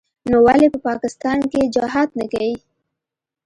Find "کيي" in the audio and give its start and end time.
2.33-2.53